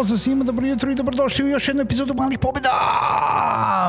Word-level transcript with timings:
Pozdrav 0.00 0.18
svima, 0.18 0.44
dobro 0.44 0.66
jutro 0.66 0.90
i 0.90 0.94
dobrodošli 0.94 1.44
u 1.44 1.48
još 1.48 1.68
jednu 1.68 1.82
epizodu 1.82 2.14
Malih 2.14 2.38
pobjeda! 2.38 2.70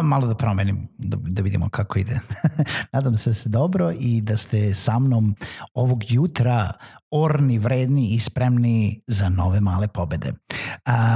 Malo 0.03 0.27
da 0.27 0.35
promenim, 0.35 0.87
da, 0.97 1.17
da 1.21 1.41
vidimo 1.41 1.69
kako 1.69 1.99
ide. 1.99 2.19
Nadam 2.93 3.17
se 3.17 3.29
da 3.29 3.33
ste 3.33 3.49
dobro 3.49 3.91
i 3.99 4.21
da 4.21 4.37
ste 4.37 4.73
sa 4.73 4.99
mnom 4.99 5.35
ovog 5.73 6.11
jutra 6.11 6.73
orni, 7.11 7.57
vredni 7.59 8.09
i 8.09 8.19
spremni 8.19 9.01
za 9.07 9.29
nove 9.29 9.59
male 9.59 9.87
pobede. 9.87 10.33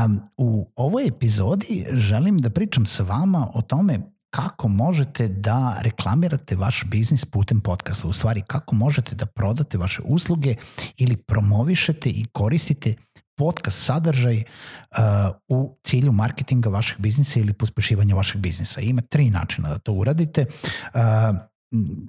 Um, 0.05 0.21
u 0.37 0.71
ovoj 0.75 1.07
epizodi 1.07 1.85
želim 1.91 2.37
da 2.37 2.49
pričam 2.49 2.85
sa 2.85 3.03
vama 3.03 3.51
o 3.53 3.61
tome 3.61 3.99
kako 4.29 4.67
možete 4.67 5.27
da 5.27 5.77
reklamirate 5.81 6.55
vaš 6.55 6.83
biznis 6.85 7.25
putem 7.25 7.61
podcasta, 7.61 8.07
u 8.07 8.13
stvari 8.13 8.41
kako 8.47 8.75
možete 8.75 9.15
da 9.15 9.25
prodate 9.25 9.77
vaše 9.77 10.01
usluge 10.05 10.55
ili 10.97 11.17
promovišete 11.17 12.09
i 12.09 12.25
koristite 12.31 12.95
podcast 13.37 13.85
sadržaj 13.85 14.37
uh, 14.37 15.35
u 15.47 15.77
cilju 15.83 16.11
marketinga 16.11 16.69
vašeg 16.69 16.99
biznisa 16.99 17.39
ili 17.39 17.53
pospešivanja 17.53 18.15
vašeg 18.15 18.41
biznisa. 18.41 18.81
Ima 18.81 19.01
tri 19.01 19.29
načina 19.29 19.69
da 19.69 19.77
to 19.77 19.93
uradite. 19.93 20.45
Uh, 20.93 21.01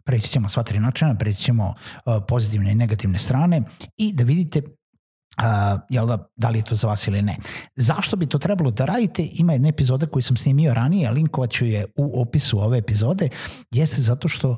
preći 0.05 0.29
ćemo 0.29 0.49
sva 0.49 0.63
tri 0.63 0.79
načina, 0.79 1.15
preći 1.15 1.43
ćemo 1.43 1.75
uh, 2.07 2.15
pozitivne 2.29 2.73
i 2.73 2.75
negativne 2.75 3.19
strane 3.19 3.63
i 3.97 4.13
da 4.13 4.25
vidite 4.25 4.63
Uh, 5.39 5.81
jel 5.91 6.07
da, 6.07 6.29
da 6.37 6.49
li 6.49 6.59
je 6.59 6.65
to 6.65 6.75
za 6.75 6.89
vas 6.89 7.09
ili 7.09 7.23
ne. 7.23 7.37
Zašto 7.75 8.17
bi 8.17 8.27
to 8.27 8.39
trebalo 8.39 8.71
da 8.71 8.85
radite? 8.85 9.29
Ima 9.33 9.53
jedna 9.53 9.69
epizoda 9.69 10.07
koju 10.07 10.23
sam 10.23 10.37
snimio 10.37 10.75
ranije, 10.75 11.11
linkovat 11.11 11.51
ću 11.51 11.67
je 11.67 11.85
u 11.97 12.21
opisu 12.23 12.61
ove 12.61 12.79
epizode, 12.79 13.29
jeste 13.71 14.03
zato 14.03 14.29
što 14.29 14.51
uh, 14.51 14.57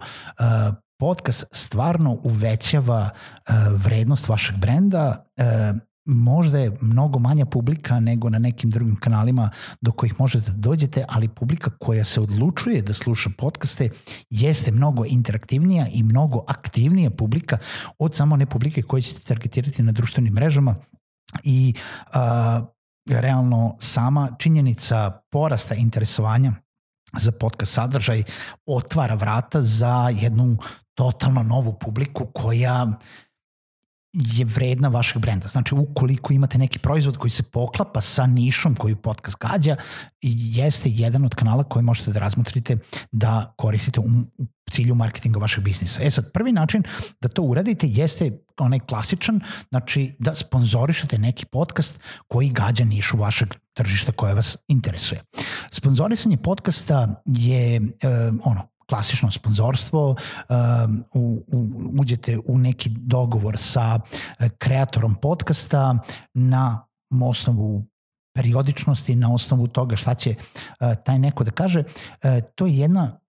podcast 0.98 1.44
stvarno 1.52 2.18
uvećava 2.22 3.10
uh, 3.10 3.54
vrednost 3.84 4.28
vašeg 4.28 4.56
brenda, 4.56 5.26
uh, 5.36 5.78
možda 6.08 6.58
je 6.58 6.72
mnogo 6.80 7.18
manja 7.18 7.46
publika 7.46 8.00
nego 8.00 8.30
na 8.30 8.38
nekim 8.38 8.70
drugim 8.70 8.96
kanalima 8.96 9.50
do 9.80 9.92
kojih 9.92 10.20
možete 10.20 10.50
da 10.50 10.56
dođete, 10.56 11.04
ali 11.08 11.28
publika 11.28 11.70
koja 11.78 12.04
se 12.04 12.20
odlučuje 12.20 12.82
da 12.82 12.94
sluša 12.94 13.30
podcaste 13.38 13.88
jeste 14.30 14.72
mnogo 14.72 15.04
interaktivnija 15.04 15.86
i 15.92 16.02
mnogo 16.02 16.44
aktivnija 16.46 17.10
publika 17.10 17.58
od 17.98 18.14
samo 18.14 18.34
one 18.34 18.46
publike 18.46 18.82
koje 18.82 19.02
ćete 19.02 19.20
targetirati 19.20 19.82
na 19.82 19.92
društvenim 19.92 20.32
mrežama. 20.34 20.74
I 21.44 21.74
a, 22.12 22.60
realno 23.08 23.76
sama 23.78 24.28
činjenica 24.38 25.20
porasta 25.30 25.74
interesovanja 25.74 26.52
za 27.16 27.32
podcast 27.32 27.72
sadržaj 27.72 28.22
otvara 28.66 29.14
vrata 29.14 29.62
za 29.62 30.12
jednu 30.20 30.56
totalno 30.94 31.42
novu 31.42 31.78
publiku 31.80 32.26
koja 32.26 32.86
je 34.12 34.44
vredna 34.44 34.88
vašeg 34.88 35.22
brenda. 35.22 35.48
Znači, 35.48 35.74
ukoliko 35.74 36.32
imate 36.32 36.58
neki 36.58 36.78
proizvod 36.78 37.16
koji 37.16 37.30
se 37.30 37.42
poklapa 37.42 38.00
sa 38.00 38.26
nišom 38.26 38.74
koju 38.74 38.96
podcast 38.96 39.36
gađa, 39.40 39.76
jeste 40.22 40.90
jedan 40.90 41.24
od 41.24 41.34
kanala 41.34 41.64
koji 41.64 41.82
možete 41.82 42.12
da 42.12 42.20
razmotrite 42.20 42.76
da 43.12 43.54
koristite 43.56 44.00
u, 44.00 44.04
cilju 44.70 44.94
marketinga 44.94 45.38
vašeg 45.38 45.64
biznisa. 45.64 46.02
E 46.02 46.10
sad, 46.10 46.32
prvi 46.32 46.52
način 46.52 46.82
da 47.20 47.28
to 47.28 47.42
uradite 47.42 47.86
jeste 47.90 48.38
onaj 48.58 48.78
klasičan, 48.78 49.40
znači 49.68 50.16
da 50.18 50.34
sponzorišete 50.34 51.18
neki 51.18 51.46
podcast 51.46 52.00
koji 52.28 52.48
gađa 52.48 52.84
nišu 52.84 53.16
vašeg 53.16 53.54
tržišta 53.74 54.12
koje 54.12 54.34
vas 54.34 54.56
interesuje. 54.68 55.20
Sponzorisanje 55.70 56.36
podcasta 56.36 57.22
je 57.26 57.76
e, 57.76 57.80
ono, 58.44 58.68
klasično 58.88 59.30
sponzorstvo, 59.30 60.08
um, 60.10 61.04
u, 61.14 61.44
uđete 62.00 62.38
u 62.46 62.58
neki 62.58 62.90
dogovor 62.90 63.56
sa 63.58 64.00
e, 64.38 64.48
kreatorom 64.48 65.14
podcasta 65.14 65.98
na 66.34 66.86
osnovu 67.22 67.86
periodičnosti, 68.34 69.14
na 69.14 69.34
osnovu 69.34 69.68
toga 69.68 69.96
šta 69.96 70.14
će 70.14 70.30
uh, 70.30 70.94
taj 71.04 71.18
neko 71.18 71.44
da 71.44 71.50
kaže, 71.50 71.80
uh, 71.80 72.30
to 72.54 72.66
je 72.66 72.78
jedna 72.78 73.20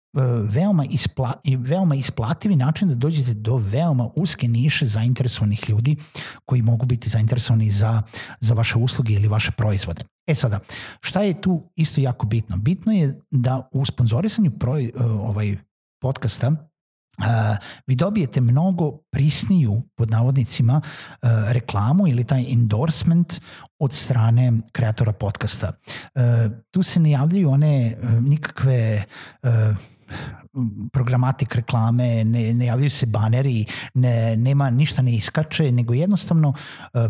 veoma, 0.44 0.86
ispla, 0.86 1.34
veoma 1.58 1.96
isplativi 1.96 2.56
način 2.56 2.88
da 2.88 2.96
dođete 2.96 3.34
do 3.34 3.56
veoma 3.56 4.10
uske 4.16 4.48
niše 4.48 4.88
zainteresovanih 4.88 5.70
ljudi 5.70 5.96
koji 6.46 6.62
mogu 6.62 6.86
biti 6.86 7.10
zainteresovani 7.10 7.72
za, 7.72 8.02
za 8.40 8.54
vaše 8.54 8.78
usluge 8.78 9.14
ili 9.14 9.28
vaše 9.28 9.52
proizvode. 9.52 10.04
E 10.28 10.36
sada, 10.36 10.60
šta 11.02 11.22
je 11.22 11.42
tu 11.42 11.72
isto 11.76 12.02
jako 12.02 12.28
bitno? 12.28 12.58
Bitno 12.58 12.92
je 12.92 13.20
da 13.32 13.70
u 13.72 13.86
sponzorisanju 13.86 14.52
proj, 14.52 14.92
ovaj, 15.00 15.58
podcasta 16.02 16.70
Uh, 17.20 17.26
vi 17.88 17.96
dobijete 17.96 18.42
mnogo 18.42 18.98
prisniju, 19.12 19.82
pod 19.96 20.12
navodnicima, 20.12 20.82
uh, 20.84 21.30
reklamu 21.48 22.08
ili 22.08 22.24
taj 22.24 22.52
endorsement 22.52 23.42
od 23.80 23.94
strane 23.94 24.54
kreatora 24.72 25.14
podcasta. 25.14 25.72
Uh, 26.16 26.22
tu 26.72 26.84
se 26.84 27.00
ne 27.00 27.12
javljaju 27.12 27.50
one 27.50 27.96
uh, 28.04 28.10
nikakve 28.24 29.04
uh, 29.44 29.50
programatik 30.94 31.56
reklame, 31.56 32.24
ne, 32.24 32.54
ne 32.54 32.66
javljaju 32.66 32.90
se 32.90 33.06
baneri, 33.06 33.66
ne, 33.94 34.38
nema 34.38 34.70
ništa 34.70 35.02
ne 35.02 35.16
iskače, 35.16 35.72
nego 35.72 35.94
jednostavno 35.94 36.50
uh, 36.50 37.02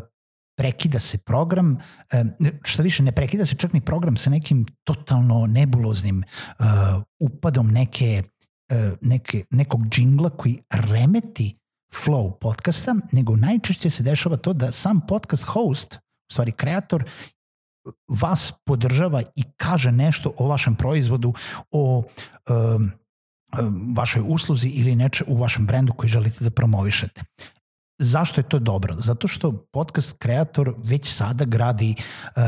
prekida 0.58 1.00
se 1.00 1.18
program, 1.18 1.78
što 2.64 2.84
više 2.84 3.04
ne 3.04 3.12
prekida 3.12 3.46
se 3.46 3.56
čak 3.56 3.74
ni 3.74 3.82
program 3.82 4.18
sa 4.18 4.30
nekim 4.30 4.66
totalno 4.84 5.48
nebuloznim 5.48 6.24
uh, 6.60 6.66
upadom 7.20 7.72
neke 7.72 8.24
neke, 9.02 9.44
nekog 9.52 9.88
džingla 9.88 10.30
koji 10.30 10.60
remeti 10.70 11.60
flow 11.94 12.40
podcasta, 12.40 12.96
nego 13.12 13.36
najčešće 13.36 13.90
se 13.90 14.04
dešava 14.04 14.38
to 14.38 14.54
da 14.54 14.72
sam 14.72 15.02
podcast 15.08 15.44
host, 15.44 15.96
u 16.30 16.34
stvari 16.34 16.52
kreator, 16.52 17.04
vas 18.08 18.54
podržava 18.66 19.22
i 19.36 19.44
kaže 19.58 19.92
nešto 19.92 20.34
o 20.38 20.48
vašem 20.48 20.76
proizvodu, 20.76 21.34
o 21.72 22.04
um, 22.50 22.92
vašoj 23.96 24.24
usluzi 24.28 24.68
ili 24.68 24.96
neče 24.96 25.24
u 25.28 25.38
vašem 25.38 25.66
brendu 25.66 25.94
koji 25.94 26.10
želite 26.10 26.44
da 26.44 26.50
promovišete. 26.50 27.24
Zašto 28.00 28.42
je 28.42 28.50
to 28.50 28.60
dobro? 28.60 28.96
Zato 28.98 29.28
što 29.28 29.66
podcast 29.74 30.16
kreator 30.20 30.76
već 30.78 31.14
sada 31.14 31.46
gradi 31.46 31.96
uh, 31.98 32.44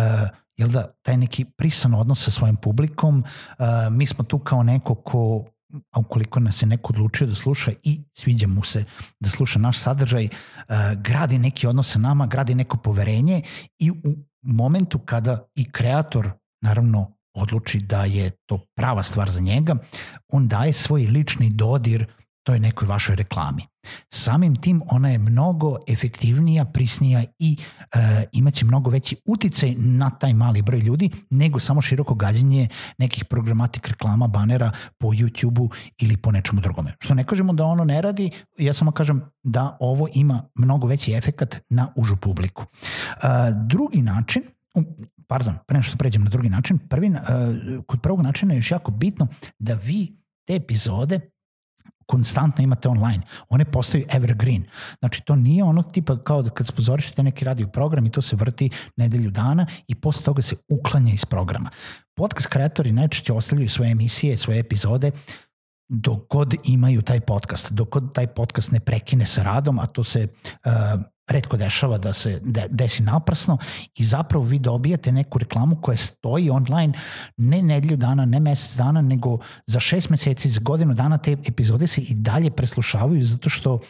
jel 0.58 0.70
da, 0.70 0.88
taj 1.02 1.18
neki 1.18 1.46
prisan 1.58 1.94
odnos 1.94 2.24
sa 2.24 2.32
svojim 2.32 2.56
publikom. 2.56 3.24
Uh, 3.24 3.66
mi 3.92 4.06
smo 4.06 4.24
tu 4.24 4.40
kao 4.40 4.64
neko 4.64 4.96
ko 4.96 5.46
a 5.92 6.00
ukoliko 6.00 6.40
nas 6.40 6.62
je 6.62 6.68
neko 6.68 6.94
odlučio 6.94 7.28
da 7.28 7.36
sluša 7.36 7.72
i 7.84 8.02
sviđa 8.14 8.48
mu 8.48 8.64
se 8.64 8.84
da 9.20 9.30
sluša 9.30 9.60
naš 9.60 9.80
sadržaj, 9.80 10.26
uh, 10.26 10.76
gradi 11.02 11.38
neki 11.38 11.68
odnos 11.68 11.92
sa 11.92 12.00
nama, 12.00 12.28
gradi 12.28 12.56
neko 12.56 12.78
poverenje 12.78 13.42
i 13.80 13.92
u 13.92 14.16
momentu 14.42 15.00
kada 15.00 15.48
i 15.56 15.72
kreator 15.72 16.32
naravno 16.62 17.14
odluči 17.34 17.80
da 17.80 18.06
je 18.06 18.30
to 18.46 18.66
prava 18.76 19.04
stvar 19.04 19.32
za 19.32 19.40
njega, 19.40 19.76
on 20.28 20.48
daje 20.48 20.74
svoj 20.74 21.02
lični 21.02 21.50
dodir 21.50 22.14
toj 22.44 22.60
nekoj 22.60 22.88
vašoj 22.88 23.16
reklami. 23.16 23.62
Samim 24.10 24.56
tim 24.56 24.82
ona 24.90 25.10
je 25.10 25.18
mnogo 25.18 25.78
efektivnija, 25.88 26.66
prisnija 26.66 27.24
i 27.40 27.58
e, 27.94 28.26
imaće 28.32 28.66
mnogo 28.66 28.90
veći 28.90 29.16
uticaj 29.26 29.76
na 29.78 30.10
taj 30.10 30.34
mali 30.34 30.62
broj 30.62 30.80
ljudi 30.80 31.10
nego 31.30 31.60
samo 31.60 31.82
široko 31.82 32.16
gađenje 32.16 32.68
nekih 32.98 33.26
programatik 33.26 33.88
reklama, 33.88 34.28
banera 34.28 34.72
po 34.98 35.08
YouTube-u 35.08 35.70
ili 35.98 36.18
po 36.18 36.32
nečemu 36.32 36.62
drugome. 36.62 36.94
Što 37.00 37.14
ne 37.14 37.24
kažemo 37.24 37.54
da 37.54 37.66
ono 37.66 37.84
ne 37.84 38.02
radi, 38.02 38.32
ja 38.58 38.74
samo 38.74 38.92
kažem 38.92 39.22
da 39.44 39.78
ovo 39.80 40.08
ima 40.14 40.44
mnogo 40.56 40.88
veći 40.88 41.14
efekat 41.14 41.56
na 41.70 41.88
užu 41.96 42.16
publiku. 42.16 42.64
E, 42.64 43.28
drugi 43.68 44.02
način, 44.02 44.44
pardon, 45.28 45.58
pre 45.68 45.78
nešto 45.78 45.98
pređem 45.98 46.24
na 46.24 46.30
drugi 46.30 46.50
način, 46.50 46.78
prvi, 46.78 47.08
e, 47.08 47.20
kod 47.88 48.02
prvog 48.02 48.22
načina 48.22 48.54
je 48.54 48.58
još 48.58 48.72
jako 48.72 48.92
bitno 48.92 49.28
da 49.60 49.74
vi 49.74 50.22
te 50.46 50.56
epizode 50.56 51.20
konstantno 52.06 52.64
imate 52.64 52.90
online. 52.90 53.24
One 53.50 53.66
postaju 53.66 54.06
evergreen. 54.10 54.64
Znači, 55.00 55.22
to 55.26 55.36
nije 55.36 55.64
ono 55.64 55.84
tipa 55.84 56.24
kao 56.24 56.42
da 56.42 56.50
kad 56.50 56.68
spozorišete 56.68 57.24
neki 57.24 57.46
radio 57.46 57.68
program 57.68 58.06
i 58.06 58.12
to 58.12 58.22
se 58.22 58.36
vrti 58.36 58.70
nedelju 58.98 59.32
dana 59.32 59.66
i 59.88 59.96
posle 59.96 60.24
toga 60.24 60.42
se 60.42 60.56
uklanja 60.70 61.14
iz 61.14 61.26
programa. 61.26 61.70
Podcast 62.16 62.48
kreatori 62.48 62.92
najčešće 62.92 63.34
ostavljaju 63.34 63.70
svoje 63.70 63.92
emisije, 63.92 64.38
svoje 64.38 64.60
epizode 64.60 65.12
dok 65.94 66.20
god 66.30 66.56
imaju 66.66 67.02
taj 67.02 67.20
podcast, 67.20 67.72
dok 67.72 67.90
god 67.90 68.14
taj 68.14 68.28
podcast 68.28 68.72
ne 68.72 68.80
prekine 68.80 69.26
sa 69.26 69.44
radom, 69.44 69.80
a 69.80 69.86
to 69.86 70.04
se 70.04 70.28
uh, 70.66 70.72
redko 71.28 71.58
dešava 71.58 71.98
da 71.98 72.14
se 72.14 72.40
de, 72.44 72.68
desi 72.70 73.04
naprasno 73.04 73.58
i 73.96 74.04
zapravo 74.04 74.46
vi 74.46 74.60
dobijate 74.60 75.12
neku 75.12 75.40
reklamu 75.40 75.76
koja 75.82 75.98
stoji 75.98 76.50
online 76.50 76.94
ne 77.38 77.62
nedelju 77.62 77.98
dana, 77.98 78.26
ne 78.26 78.40
mesec 78.40 78.78
dana, 78.78 79.02
nego 79.02 79.40
za 79.68 79.80
šest 79.80 80.10
meseci, 80.10 80.50
za 80.50 80.60
godinu 80.64 80.94
dana 80.94 81.18
te 81.18 81.32
epizode 81.32 81.88
se 81.88 82.02
i 82.02 82.14
dalje 82.14 82.52
preslušavaju 82.52 83.26
zato 83.26 83.50
što 83.50 83.74
uh, 83.74 83.82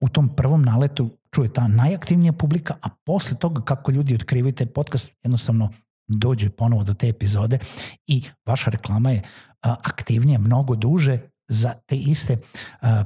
u 0.00 0.08
tom 0.08 0.36
prvom 0.36 0.62
naletu 0.62 1.10
čuje 1.34 1.52
ta 1.52 1.68
najaktivnija 1.68 2.32
publika, 2.32 2.74
a 2.82 2.88
posle 3.04 3.38
toga 3.38 3.60
kako 3.64 3.90
ljudi 3.90 4.14
otkrivaju 4.14 4.52
taj 4.52 4.66
podcast, 4.66 5.08
jednostavno 5.22 5.70
dođu 6.08 6.50
ponovo 6.50 6.84
do 6.84 6.94
te 6.94 7.08
epizode 7.08 7.58
i 8.06 8.22
vaša 8.46 8.70
reklama 8.70 9.10
je 9.10 9.22
aktivnija 9.62 10.38
mnogo 10.38 10.74
duže 10.74 11.18
za 11.52 11.72
te 11.86 11.96
iste 11.96 12.36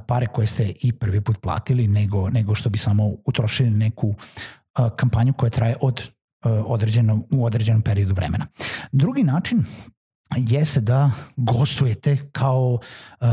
pare 0.07 0.27
koje 0.27 0.47
ste 0.47 0.71
i 0.81 0.93
prvi 0.93 1.21
put 1.21 1.37
platili 1.41 1.87
nego, 1.87 2.29
nego 2.29 2.55
što 2.55 2.69
bi 2.69 2.77
samo 2.77 3.11
utrošili 3.25 3.69
neku 3.69 4.15
kampanju 4.95 5.33
koja 5.33 5.49
traje 5.49 5.75
od 5.81 6.01
određeno, 6.45 7.21
u 7.31 7.45
određenom 7.45 7.81
periodu 7.81 8.13
vremena. 8.13 8.45
Drugi 8.91 9.23
način 9.23 9.65
jeste 10.35 10.81
da 10.81 11.11
gostujete 11.35 12.17
kao 12.31 12.73
uh, 12.73 13.27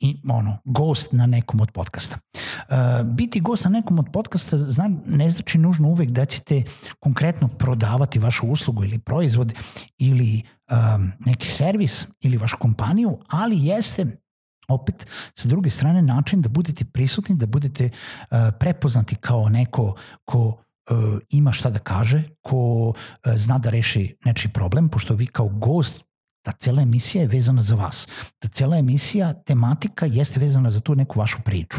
i, 0.00 0.20
ono, 0.30 0.58
gost 0.64 1.12
na 1.12 1.26
nekom 1.26 1.60
od 1.60 1.70
podcasta. 1.70 2.18
Uh, 2.34 3.06
biti 3.06 3.40
gost 3.40 3.64
na 3.64 3.70
nekom 3.70 3.98
od 3.98 4.06
podcasta 4.12 4.58
zna, 4.58 4.90
ne 5.06 5.30
znači 5.30 5.58
nužno 5.58 5.88
uvek 5.88 6.10
da 6.10 6.24
ćete 6.24 6.62
konkretno 6.98 7.48
prodavati 7.48 8.18
vašu 8.18 8.46
uslugu 8.46 8.84
ili 8.84 8.98
proizvod 8.98 9.54
ili 9.98 10.42
um, 10.70 11.12
neki 11.26 11.48
servis 11.48 12.06
ili 12.20 12.36
vašu 12.36 12.56
kompaniju, 12.58 13.18
ali 13.28 13.64
jeste 13.64 14.06
opet 14.68 15.06
sa 15.34 15.48
druge 15.48 15.70
strane 15.70 16.02
način 16.02 16.42
da 16.42 16.48
budete 16.48 16.84
prisutni, 16.84 17.36
da 17.36 17.46
budete 17.46 17.90
uh, 17.90 18.36
prepoznati 18.60 19.16
kao 19.16 19.48
neko 19.48 19.94
ko 20.24 20.40
uh, 20.40 21.18
ima 21.30 21.52
šta 21.52 21.70
da 21.70 21.78
kaže, 21.78 22.22
ko 22.42 22.88
uh, 22.88 22.94
zna 23.36 23.58
da 23.58 23.70
reši 23.70 24.16
nečiji 24.24 24.52
problem, 24.52 24.88
pošto 24.88 25.14
vi 25.14 25.26
kao 25.26 25.48
gost 25.48 26.04
ta 26.44 26.52
cela 26.52 26.82
emisija 26.82 27.22
je 27.22 27.28
vezana 27.28 27.62
za 27.62 27.74
vas. 27.74 28.08
Ta 28.38 28.48
cela 28.48 28.76
emisija, 28.76 29.32
tematika 29.32 30.06
jeste 30.06 30.40
vezana 30.40 30.70
za 30.70 30.80
tu 30.80 30.94
neku 30.94 31.18
vašu 31.18 31.38
priču. 31.44 31.78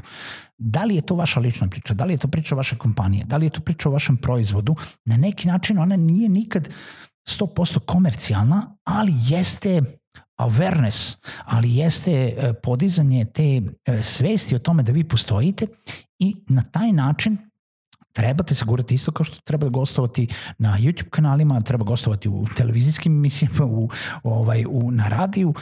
Da 0.58 0.84
li 0.84 0.96
je 0.96 1.02
to 1.02 1.16
vaša 1.16 1.40
lična 1.40 1.68
priča, 1.70 1.94
da 1.94 2.06
li 2.06 2.14
je 2.14 2.18
to 2.18 2.28
priča 2.28 2.56
vaše 2.56 2.78
kompanije, 2.78 3.26
da 3.26 3.38
li 3.38 3.46
je 3.46 3.50
to 3.50 3.62
priča 3.62 3.90
o 3.90 3.92
vašem 3.92 4.18
proizvodu, 4.18 4.76
na 5.06 5.18
neki 5.18 5.48
način 5.48 5.80
ona 5.80 5.96
nije 5.96 6.30
nikad 6.30 6.70
100% 7.30 7.80
komercijalna, 7.80 8.78
ali 8.84 9.14
jeste 9.28 9.82
awareness, 10.38 11.18
ali 11.46 11.76
jeste 11.76 12.12
e, 12.12 12.54
podizanje 12.54 13.26
te 13.26 13.62
e, 13.86 14.02
svesti 14.02 14.56
o 14.56 14.60
tome 14.60 14.84
da 14.84 14.92
vi 14.92 15.04
postojite 15.04 15.68
i 16.20 16.36
na 16.48 16.62
taj 16.62 16.92
način 16.92 17.38
trebate 18.14 18.56
se 18.56 18.66
gurati 18.66 18.96
isto 18.96 19.12
kao 19.12 19.24
što 19.24 19.38
treba 19.44 19.70
gostovati 19.70 20.28
na 20.58 20.78
YouTube 20.80 21.10
kanalima, 21.10 21.62
treba 21.62 21.84
gostovati 21.84 22.30
u 22.30 22.46
televizijskim 22.58 23.14
emisijama, 23.14 23.66
u, 23.66 23.90
ovaj, 24.24 24.66
u, 24.70 24.92
na 24.92 25.08
radiju, 25.08 25.54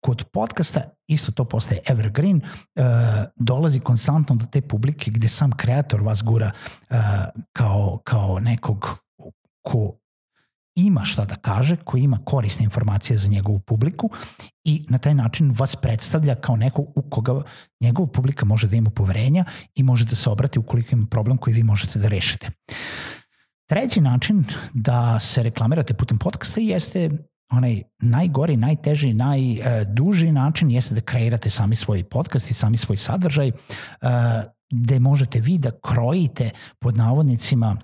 kod 0.00 0.24
podcasta 0.32 0.80
isto 1.06 1.32
to 1.32 1.44
postaje 1.44 1.80
evergreen, 1.88 2.36
uh, 2.36 2.84
dolazi 3.36 3.80
konstantno 3.80 4.36
do 4.36 4.46
te 4.46 4.60
publike 4.60 5.10
gde 5.10 5.28
sam 5.28 5.52
kreator 5.52 6.00
vas 6.00 6.22
gura 6.22 6.50
uh, 6.90 6.96
kao, 7.52 8.00
kao 8.04 8.40
nekog 8.40 8.98
ko 9.62 9.95
ima 10.76 11.04
šta 11.04 11.24
da 11.24 11.34
kaže, 11.34 11.76
koji 11.76 12.02
ima 12.02 12.18
korisne 12.24 12.64
informacije 12.64 13.16
za 13.16 13.28
njegovu 13.28 13.58
publiku 13.58 14.10
i 14.64 14.84
na 14.88 14.98
taj 14.98 15.14
način 15.14 15.54
vas 15.58 15.76
predstavlja 15.76 16.34
kao 16.34 16.56
neko 16.56 16.82
u 16.82 17.02
koga 17.10 17.42
njegova 17.80 18.08
publika 18.08 18.44
može 18.44 18.68
da 18.68 18.76
ima 18.76 18.90
poverenja 18.90 19.44
i 19.74 19.82
može 19.82 20.04
da 20.04 20.16
se 20.16 20.30
obrati 20.30 20.58
ukoliko 20.58 20.94
ima 20.94 21.06
problem 21.10 21.38
koji 21.38 21.54
vi 21.54 21.62
možete 21.62 21.98
da 21.98 22.08
rešite. 22.08 22.50
Treći 23.68 24.00
način 24.00 24.44
da 24.74 25.20
se 25.20 25.42
reklamirate 25.42 25.94
putem 25.94 26.18
podcasta 26.18 26.60
jeste 26.60 27.10
onaj 27.52 27.82
najgori, 27.98 28.56
najteži, 28.56 29.14
najduži 29.14 30.32
način 30.32 30.70
jeste 30.70 30.94
da 30.94 31.00
kreirate 31.00 31.50
sami 31.50 31.76
svoj 31.76 32.04
podcast 32.04 32.50
i 32.50 32.54
sami 32.54 32.76
svoj 32.76 32.96
sadržaj, 32.96 33.48
uh, 33.48 34.08
gde 34.70 34.98
možete 35.00 35.40
vi 35.40 35.58
da 35.58 35.70
krojite 35.80 36.50
pod 36.78 36.96
navodnicima 36.96 37.76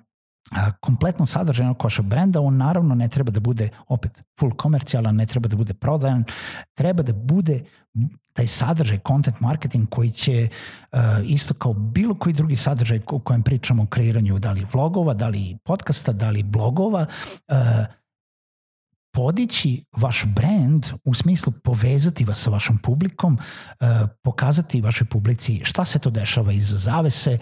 kompletno 0.81 1.27
sadržaj 1.27 1.69
oko 1.69 1.87
vašeg 1.87 2.05
brenda, 2.05 2.41
on 2.41 2.57
naravno 2.57 2.95
ne 2.95 3.09
treba 3.09 3.31
da 3.31 3.41
bude 3.41 3.69
opet 3.89 4.23
full 4.41 4.53
komercijalan, 4.57 5.17
ne 5.17 5.27
treba 5.27 5.49
da 5.49 5.57
bude 5.57 5.75
prodajan, 5.75 6.25
treba 6.75 7.03
da 7.03 7.13
bude 7.13 7.61
taj 8.33 8.47
sadržaj, 8.47 8.99
content 9.07 9.41
marketing 9.41 9.89
koji 9.89 10.11
će 10.11 10.49
uh, 10.93 10.99
isto 11.25 11.55
kao 11.55 11.73
bilo 11.73 12.15
koji 12.15 12.33
drugi 12.33 12.57
sadržaj 12.57 13.01
o 13.07 13.19
kojem 13.19 13.43
pričamo 13.43 13.83
o 13.83 13.87
kreiranju 13.87 14.39
da 14.39 14.53
li 14.53 14.67
vlogova, 14.73 15.15
da 15.15 15.29
li 15.29 15.59
podcasta, 15.65 16.13
da 16.13 16.31
li 16.31 16.43
blogova, 16.43 17.07
uh, 17.49 17.57
podići 19.13 19.85
vaš 19.97 20.25
brand 20.25 20.87
u 21.05 21.15
smislu 21.15 21.53
povezati 21.65 22.25
vas 22.25 22.39
sa 22.39 22.51
vašom 22.51 22.79
publikom, 22.79 23.39
e, 23.81 23.87
pokazati 24.23 24.81
vašoj 24.81 25.07
publici 25.07 25.61
šta 25.65 25.85
se 25.85 25.99
to 25.99 26.11
dešava 26.11 26.53
iza 26.53 26.79
zavese, 26.79 27.31
e, 27.33 27.39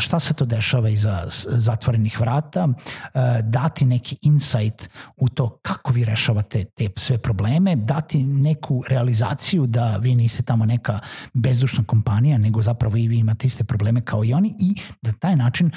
šta 0.00 0.20
se 0.20 0.34
to 0.34 0.44
dešava 0.44 0.88
iza 0.88 1.24
zatvorenih 1.46 2.20
vrata, 2.20 2.68
e, 2.68 3.18
dati 3.42 3.84
neki 3.84 4.16
insight 4.22 4.90
u 5.16 5.28
to 5.28 5.58
kako 5.62 5.92
vi 5.92 6.04
rešavate 6.04 6.64
te 6.64 6.88
sve 6.96 7.18
probleme, 7.18 7.76
dati 7.76 8.22
neku 8.22 8.82
realizaciju 8.88 9.66
da 9.66 9.96
vi 9.96 10.14
niste 10.14 10.42
tamo 10.42 10.66
neka 10.66 10.98
bezdušna 11.34 11.84
kompanija, 11.84 12.38
nego 12.38 12.62
zapravo 12.62 12.96
i 12.96 13.08
vi 13.08 13.18
imate 13.18 13.46
iste 13.46 13.64
probleme 13.64 14.00
kao 14.00 14.24
i 14.24 14.32
oni 14.32 14.54
i 14.58 14.74
da 15.02 15.12
taj 15.12 15.36
način 15.36 15.70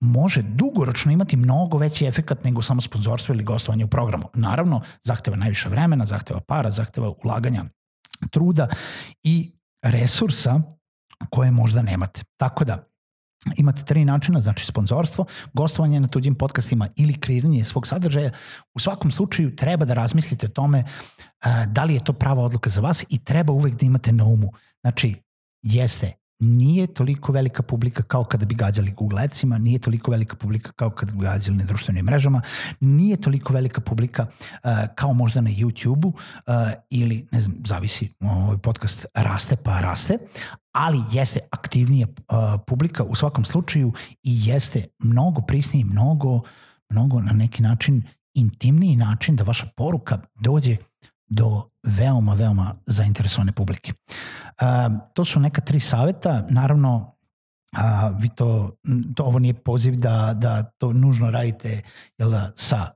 može 0.00 0.42
dugoročno 0.42 1.12
imati 1.12 1.36
mnogo 1.36 1.78
veći 1.78 2.06
efekat 2.06 2.44
nego 2.44 2.62
samo 2.62 2.80
sponzorstvo 2.80 3.34
ili 3.34 3.44
gostovanje 3.44 3.84
u 3.84 3.88
programu. 3.88 4.28
Naravno, 4.34 4.80
zahteva 5.02 5.36
najviše 5.36 5.68
vremena, 5.68 6.06
zahteva 6.06 6.40
para, 6.40 6.70
zahteva 6.70 7.12
ulaganja 7.24 7.64
truda 8.30 8.68
i 9.22 9.52
resursa 9.82 10.60
koje 11.30 11.50
možda 11.50 11.82
nemate. 11.82 12.22
Tako 12.36 12.64
da, 12.64 12.84
imate 13.56 13.84
tri 13.84 14.04
načina, 14.04 14.40
znači 14.40 14.66
sponzorstvo, 14.66 15.24
gostovanje 15.52 16.00
na 16.00 16.08
tuđim 16.08 16.34
podcastima 16.34 16.88
ili 16.96 17.20
kreiranje 17.20 17.64
svog 17.64 17.86
sadržaja. 17.86 18.30
U 18.74 18.78
svakom 18.78 19.10
slučaju 19.10 19.56
treba 19.56 19.84
da 19.84 19.94
razmislite 19.94 20.46
o 20.46 20.50
tome 20.50 20.84
uh, 20.84 21.64
da 21.66 21.84
li 21.84 21.94
je 21.94 22.04
to 22.04 22.12
prava 22.12 22.42
odluka 22.42 22.70
za 22.70 22.80
vas 22.80 23.04
i 23.08 23.24
treba 23.24 23.52
uvek 23.52 23.74
da 23.74 23.86
imate 23.86 24.12
na 24.12 24.24
umu. 24.24 24.52
Znači, 24.80 25.14
jeste 25.62 26.12
nije 26.40 26.86
toliko 26.86 27.32
velika 27.32 27.62
publika 27.62 28.02
kao 28.02 28.24
kada 28.24 28.46
bi 28.46 28.54
gađali 28.54 28.92
Google 28.92 29.22
Adsima, 29.22 29.58
nije 29.58 29.78
toliko 29.78 30.10
velika 30.10 30.36
publika 30.36 30.72
kao 30.72 30.90
kada 30.90 31.12
bi 31.12 31.24
gađali 31.24 31.56
na 31.56 31.64
društvenim 31.64 32.04
mrežama, 32.04 32.42
nije 32.80 33.16
toliko 33.16 33.52
velika 33.52 33.80
publika 33.80 34.26
uh, 34.52 34.70
kao 34.94 35.12
možda 35.12 35.40
na 35.40 35.50
YouTube-u 35.50 36.08
uh, 36.08 36.14
ili, 36.90 37.26
ne 37.32 37.40
znam, 37.40 37.56
zavisi, 37.66 38.12
ovaj 38.20 38.58
podcast 38.58 39.06
raste 39.14 39.56
pa 39.56 39.80
raste, 39.80 40.18
ali 40.72 40.98
jeste 41.12 41.40
aktivnija 41.50 42.06
uh, 42.06 42.36
publika 42.66 43.04
u 43.04 43.14
svakom 43.14 43.44
slučaju 43.44 43.92
i 44.22 44.48
jeste 44.48 44.84
mnogo 44.98 45.40
prisniji, 45.40 45.84
mnogo, 45.84 46.40
mnogo 46.90 47.20
na 47.20 47.32
neki 47.32 47.62
način 47.62 48.02
intimniji 48.34 48.96
način 48.96 49.36
da 49.36 49.44
vaša 49.44 49.66
poruka 49.76 50.18
dođe 50.40 50.76
do 51.30 51.70
veoma, 51.82 52.34
veoma 52.34 52.74
zainteresovane 52.86 53.52
publike. 53.52 53.92
Uh, 53.92 54.98
to 55.14 55.24
su 55.24 55.40
neka 55.40 55.60
tri 55.60 55.80
saveta, 55.80 56.46
naravno 56.50 57.16
a, 57.76 58.10
vi 58.18 58.28
to, 58.28 58.76
to, 59.16 59.24
ovo 59.24 59.38
nije 59.38 59.54
poziv 59.54 59.94
da, 59.96 60.34
da 60.36 60.62
to 60.62 60.92
nužno 60.92 61.30
radite 61.30 61.82
jel 62.18 62.30
da, 62.30 62.52
sa 62.56 62.90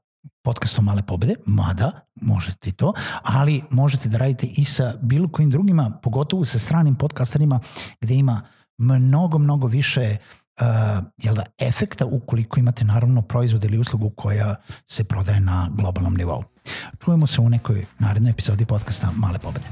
podcastom 0.45 0.85
Male 0.85 1.03
pobede, 1.03 1.35
mada 1.47 2.01
možete 2.23 2.73
to, 2.73 2.93
ali 3.23 3.63
možete 3.71 4.09
da 4.09 4.19
radite 4.19 4.47
i 4.47 4.65
sa 4.65 4.95
bilo 5.03 5.29
kojim 5.29 5.51
drugima, 5.51 5.91
pogotovo 6.03 6.45
sa 6.45 6.59
stranim 6.59 6.95
podcasterima 6.95 7.61
gde 8.01 8.15
ima 8.15 8.43
mnogo, 8.79 9.39
mnogo 9.39 9.67
više 9.67 10.17
uh, 10.61 11.05
jel 11.19 11.35
da, 11.35 11.43
efekta 11.59 12.07
ukoliko 12.07 12.61
imate 12.61 12.85
naravno 12.85 13.23
proizvod 13.23 13.65
ili 13.65 13.79
uslugu 13.79 14.11
koja 14.11 14.55
se 14.87 15.05
prodaje 15.05 15.41
na 15.41 15.69
globalnom 15.77 16.15
nivou. 16.15 16.45
Čujemo 17.05 17.27
se 17.27 17.41
u 17.41 17.49
nekoj 17.49 17.87
narednoj 17.99 18.31
epizodi 18.31 18.65
podcasta 18.65 19.11
Male 19.17 19.39
pobede. 19.39 19.67